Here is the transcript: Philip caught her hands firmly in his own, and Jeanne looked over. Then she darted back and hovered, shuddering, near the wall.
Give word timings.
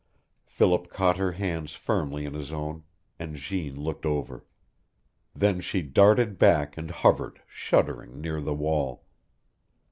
Philip 0.47 0.89
caught 0.89 1.17
her 1.17 1.33
hands 1.33 1.73
firmly 1.73 2.25
in 2.25 2.33
his 2.33 2.51
own, 2.51 2.85
and 3.19 3.35
Jeanne 3.35 3.75
looked 3.75 4.03
over. 4.03 4.47
Then 5.35 5.59
she 5.61 5.83
darted 5.83 6.39
back 6.39 6.75
and 6.75 6.89
hovered, 6.89 7.43
shuddering, 7.47 8.19
near 8.19 8.41
the 8.41 8.55
wall. 8.55 9.05